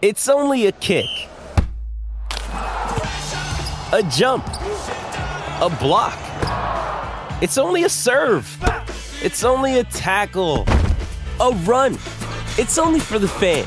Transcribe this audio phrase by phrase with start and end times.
[0.00, 1.08] It's only a kick,
[2.52, 6.16] a jump, a block.
[7.42, 8.46] It's only a serve.
[9.24, 10.66] It's only a tackle,
[11.40, 11.94] a run.
[12.58, 13.66] It's only for the fans.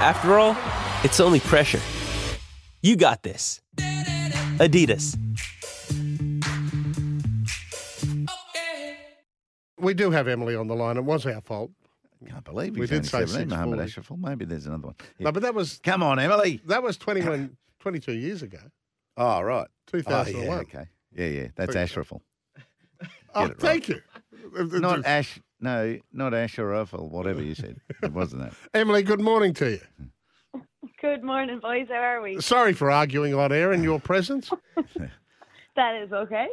[0.00, 0.56] After all,
[1.04, 1.80] it's only pressure.
[2.80, 3.60] You got this.
[4.56, 5.18] Adidas.
[9.78, 10.96] We do have Emily on the line.
[10.96, 11.72] It was our fault.
[12.26, 13.90] Can't believe We did only say 17, Mohammed 640.
[13.90, 14.28] Ashraful.
[14.28, 14.96] Maybe there's another one.
[15.18, 15.24] Yeah.
[15.26, 16.60] No, but that was Come on, Emily.
[16.66, 18.58] that was 21, 22 years ago.
[19.16, 19.66] Oh, right.
[19.68, 20.46] Oh, 2001.
[20.46, 20.84] yeah, okay.
[21.12, 21.48] Yeah, yeah.
[21.56, 22.20] That's Ashraful.
[23.34, 23.60] Oh, right.
[23.60, 24.00] thank you.
[24.54, 25.38] Not Ash.
[25.60, 27.78] No, not Ashraful, whatever you said.
[28.02, 28.54] It wasn't that.
[28.74, 29.80] Emily, good morning to you.
[31.00, 31.86] Good morning, boys.
[31.88, 32.40] How are we?
[32.40, 34.50] Sorry for arguing on air in your presence.
[35.78, 36.48] That is okay.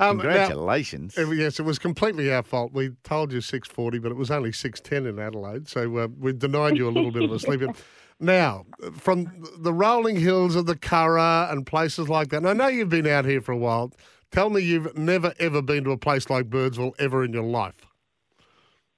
[0.00, 1.16] Um, Congratulations.
[1.16, 2.72] Uh, yes, it was completely our fault.
[2.72, 6.76] We told you 6.40, but it was only 6.10 in Adelaide, so uh, we denied
[6.76, 7.72] you a little bit of a sleep in.
[8.18, 12.66] Now, from the rolling hills of the Curragh and places like that, and I know
[12.66, 13.92] you've been out here for a while,
[14.30, 17.84] tell me you've never, ever been to a place like Birdsville ever in your life.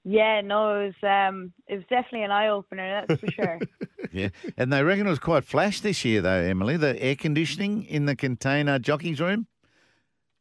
[0.04, 3.04] Yeah, no, it was um, it was definitely an eye opener.
[3.08, 3.58] That's for sure.
[4.12, 4.28] yeah.
[4.56, 6.76] And they reckon it was quite flash this year, though, Emily.
[6.76, 9.48] The air conditioning in the container jockey's room.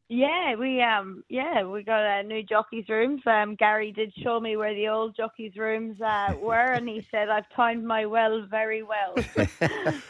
[0.10, 3.22] Yeah, we um, yeah, we got a new jockeys rooms.
[3.26, 7.30] Um, Gary did show me where the old jockeys rooms uh, were, and he said
[7.30, 9.16] I've timed my well very well.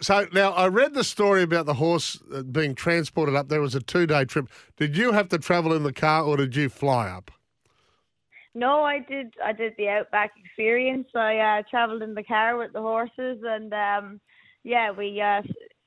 [0.00, 3.48] So now I read the story about the horse uh, being transported up.
[3.48, 4.48] There was a two-day trip.
[4.76, 7.30] Did you have to travel in the car or did you fly up?
[8.54, 9.34] No, I did.
[9.44, 11.08] I did the outback experience.
[11.14, 14.20] I uh, travelled in the car with the horses, and um,
[14.64, 15.42] yeah, we uh,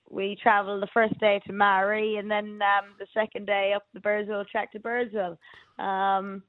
[0.09, 3.99] we travelled the first day to Marree, and then um, the second day up the
[3.99, 5.37] Birdsville track to Birdsville.
[5.77, 6.43] Um,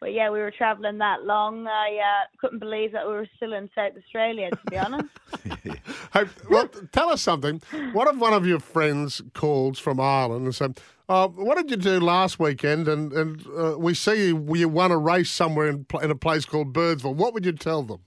[0.00, 1.66] but yeah, we were travelling that long.
[1.66, 5.08] I uh, couldn't believe that we were still in South Australia, to be honest.
[6.12, 7.62] Hey, well, tell us something.
[7.92, 11.76] What if one of your friends calls from Ireland and said, uh, "What did you
[11.76, 15.86] do last weekend?" And and uh, we see you, you won a race somewhere in,
[16.02, 17.14] in a place called Birdsville.
[17.14, 18.00] What would you tell them?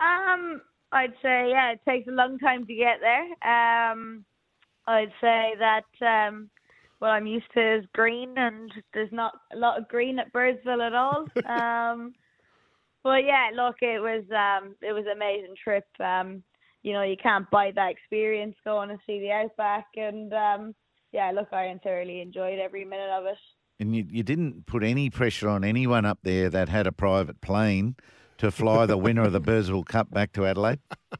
[0.00, 0.62] Um,
[0.92, 3.24] I'd say yeah, it takes a long time to get there.
[3.46, 4.24] Um,
[4.86, 6.48] I'd say that um,
[6.98, 10.86] what I'm used to is green, and there's not a lot of green at Birdsville
[10.86, 11.26] at all.
[11.48, 12.14] um,
[13.02, 15.86] but yeah, look, it was um, it was an amazing trip.
[16.00, 16.42] Um,
[16.82, 20.74] you know, you can't buy that experience going to see the outback, and um,
[21.12, 23.38] yeah, look, I thoroughly enjoyed every minute of it.
[23.78, 27.40] And you, you didn't put any pressure on anyone up there that had a private
[27.40, 27.96] plane
[28.38, 30.80] to fly the winner of the Birdsville Cup back to Adelaide.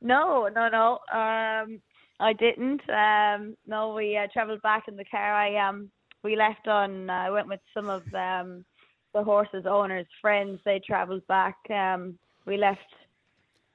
[0.00, 0.92] No, no, no.
[1.12, 1.80] Um,
[2.20, 2.80] I didn't.
[2.88, 5.34] Um, no, we uh, travelled back in the car.
[5.34, 5.90] I um,
[6.22, 7.10] we left on.
[7.10, 8.64] uh, I went with some of um,
[9.14, 10.60] the horses' owners' friends.
[10.64, 11.56] They travelled back.
[11.70, 12.80] Um, we left.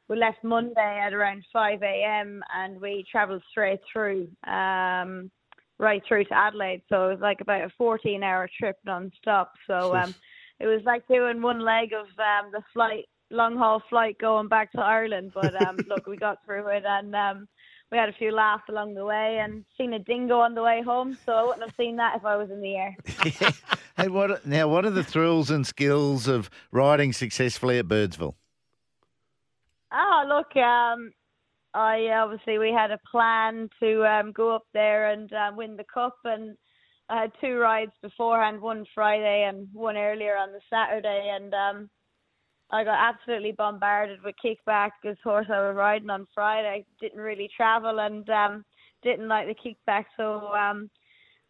[0.10, 2.44] We left Monday at around five a.m.
[2.56, 5.32] and we travelled straight through, um,
[5.80, 6.84] right through to Adelaide.
[6.90, 9.54] So it was like about a fourteen-hour trip non-stop.
[9.68, 10.14] So um,
[10.64, 14.72] it was like doing one leg of um, the flight, long haul flight going back
[14.72, 15.32] to Ireland.
[15.34, 17.50] But um, look, we got through it, and um,
[17.92, 20.82] we had a few laughs along the way, and seen a dingo on the way
[20.82, 21.18] home.
[21.26, 22.96] So I wouldn't have seen that if I was in the air.
[23.98, 24.70] hey, what now?
[24.70, 28.36] What are the thrills and skills of riding successfully at Birdsville?
[29.92, 31.12] Oh, look, um,
[31.74, 35.84] I obviously we had a plan to um, go up there and um, win the
[35.84, 36.56] cup, and
[37.14, 41.90] I had two rides beforehand, one Friday and one earlier on the Saturday, and um,
[42.72, 44.90] I got absolutely bombarded with kickback.
[45.04, 48.66] This horse I was riding on Friday didn't really travel and um,
[49.04, 50.90] didn't like the kickback, so um,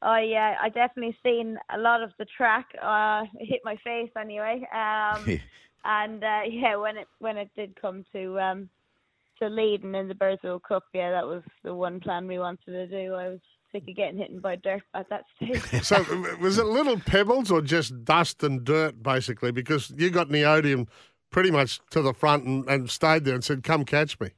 [0.02, 2.66] I uh, I definitely seen a lot of the track.
[2.82, 4.68] Uh, it hit my face anyway.
[4.76, 5.24] Um,
[5.86, 8.70] and uh, yeah, when it when it did come to um
[9.40, 12.88] to leading in the Birdsville Cup, yeah, that was the one plan we wanted to
[12.88, 13.14] do.
[13.14, 13.40] I was
[13.74, 15.62] sick of getting hit by dirt at that stage.
[15.84, 16.04] So
[16.40, 19.52] was it little pebbles or just dust and dirt, basically?
[19.52, 20.88] Because you got Neodium
[21.30, 24.30] pretty much to the front and, and stayed there and said, "Come catch me."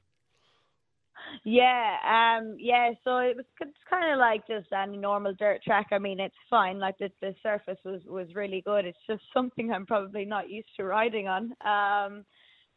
[1.46, 1.98] yeah,
[2.40, 2.92] um, yeah.
[3.04, 5.88] So it was it's kind of like just any normal dirt track.
[5.92, 6.80] I mean, it's fine.
[6.80, 8.86] Like the the surface was was really good.
[8.86, 11.54] It's just something I'm probably not used to riding on.
[11.66, 12.26] Um,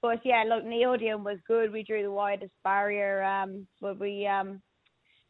[0.03, 1.73] but yeah, look, Neodium was good.
[1.73, 3.23] We drew the widest barrier.
[3.23, 4.61] Um, but we um,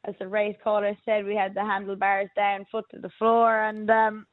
[0.09, 3.91] as the race caller said, we had the handlebars down, foot to the floor, and
[3.91, 4.27] um,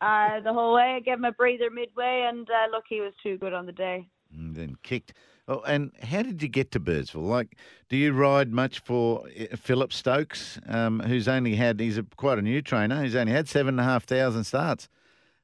[0.00, 0.96] uh, the whole way.
[0.96, 3.72] I gave him a breather midway, and uh, look, he was too good on the
[3.72, 4.08] day.
[4.32, 5.12] And then kicked.
[5.48, 7.26] Oh, and how did you get to Birdsville?
[7.26, 7.56] Like,
[7.88, 12.38] do you ride much for uh, Philip Stokes, um, who's only had, he's a, quite
[12.38, 14.88] a new trainer, he's only had seven and a half thousand starts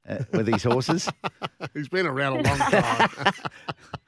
[0.09, 1.09] uh, with his horses?
[1.75, 3.33] He's been around a long time.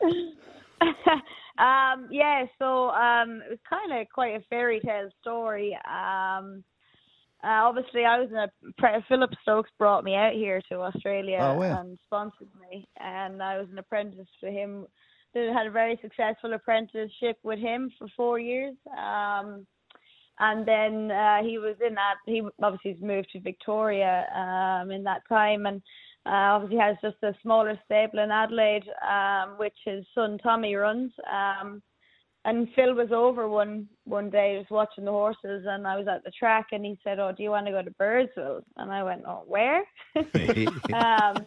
[1.59, 5.77] um, yeah, so um, it was kind of quite a fairy tale story.
[5.87, 6.63] Um,
[7.45, 11.39] uh, obviously, I was in a pre- Philip Stokes brought me out here to Australia
[11.41, 11.81] Oh, wow.
[11.81, 14.87] and sponsored me, and I was an apprentice to him.
[15.35, 18.75] Did had a very successful apprenticeship with him for four years.
[18.97, 19.67] Um,
[20.41, 22.15] and then uh, he was in that.
[22.27, 25.83] He obviously moved to Victoria um, in that time, and
[26.29, 31.13] uh, obviously has just a smaller stable in Adelaide, um, which his son Tommy runs.
[31.33, 31.83] Um,
[32.45, 36.25] and Phil was over one one day just watching the horses, and I was at
[36.25, 39.03] the track, and he said, "Oh, do you want to go to Birdsville?" And I
[39.03, 39.85] went, "Oh, where?"
[40.95, 41.47] um,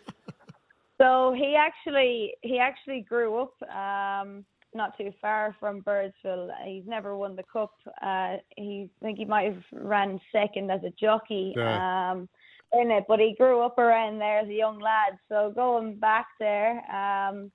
[1.00, 6.50] so he actually he actually grew up um, not too far from Birdsville.
[6.66, 7.74] He's never won the cup.
[8.01, 11.54] Uh, he I think he might have ran second as a jockey.
[11.56, 12.12] Yeah.
[12.12, 12.30] Um,
[12.73, 15.18] in it, but he grew up around there as a young lad.
[15.29, 17.51] So going back there, um,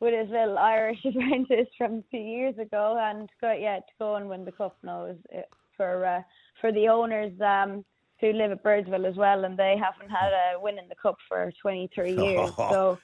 [0.00, 4.16] with his little Irish apprentice from a few years ago, and go, yeah, to go
[4.16, 5.40] and win the cup now is uh,
[5.76, 6.22] for uh,
[6.60, 7.84] for the owners um,
[8.20, 11.16] who live at Birdsville as well, and they haven't had a win in the cup
[11.28, 12.50] for 23 years.
[12.56, 12.98] So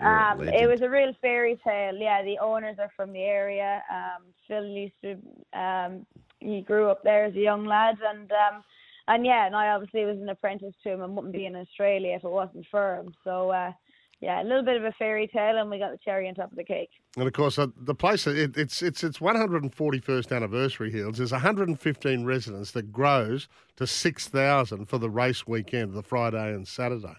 [0.00, 1.96] um, it was a real fairy tale.
[1.96, 3.82] Yeah, the owners are from the area.
[3.90, 6.06] Um, Phil used to, um,
[6.40, 8.64] he grew up there as a young lad, and um,
[9.08, 12.14] and yeah, and I obviously was an apprentice to him and wouldn't be in Australia
[12.14, 13.14] if it wasn't for him.
[13.24, 13.72] So uh,
[14.20, 16.50] yeah, a little bit of a fairy tale, and we got the cherry on top
[16.50, 16.90] of the cake.
[17.16, 20.90] And of course, uh, the place it, it's it's its 141st anniversary.
[20.90, 26.66] Hills There's 115 residents that grows to 6,000 for the race weekend, the Friday and
[26.66, 27.16] Saturday.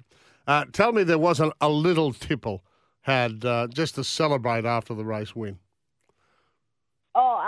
[0.47, 2.63] Uh, tell me, there wasn't a little tipple
[3.01, 5.59] had uh, just to celebrate after the race win.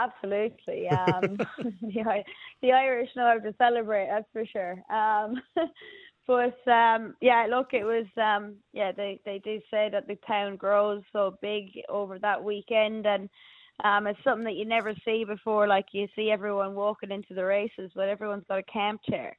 [0.07, 0.87] Absolutely.
[0.91, 1.37] Um,
[1.81, 2.23] the,
[2.61, 4.73] the Irish know how to celebrate, that's for sure.
[4.93, 5.41] Um,
[6.27, 8.91] but um, yeah, look, it was um, yeah.
[8.91, 13.29] They they do say that the town grows so big over that weekend, and
[13.83, 15.67] um, it's something that you never see before.
[15.67, 19.37] Like you see everyone walking into the races, but everyone's got a camp chair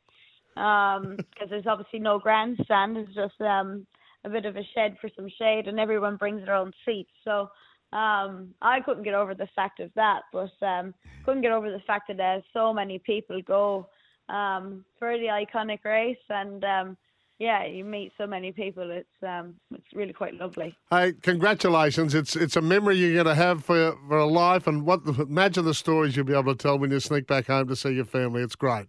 [0.55, 2.97] because there's obviously no grandstand.
[2.97, 3.87] It's just um,
[4.25, 7.11] a bit of a shed for some shade, and everyone brings their own seats.
[7.25, 7.49] So
[7.93, 10.93] um, I couldn't get over the fact of that, but um,
[11.25, 13.89] couldn't get over the fact that there's so many people go
[14.29, 16.97] um, for the iconic race, and um,
[17.39, 18.91] yeah, you meet so many people.
[18.91, 20.77] It's um, it's really quite lovely.
[20.91, 22.15] Hey, congratulations!
[22.15, 25.65] It's it's a memory you're going to have for for a life, and what imagine
[25.65, 28.05] the stories you'll be able to tell when you sneak back home to see your
[28.05, 28.43] family.
[28.43, 28.89] It's great.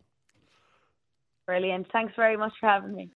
[1.45, 1.87] Brilliant.
[1.93, 3.07] Thanks very much for having me.